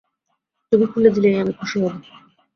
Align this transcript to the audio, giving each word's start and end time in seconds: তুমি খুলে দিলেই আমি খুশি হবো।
তুমি 0.71 0.85
খুলে 0.91 1.09
দিলেই 1.15 1.41
আমি 1.41 1.53
খুশি 1.59 1.77
হবো। 1.79 1.89